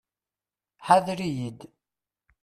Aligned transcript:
Ḥeḍr 0.87 1.17
iyid! 1.27 1.59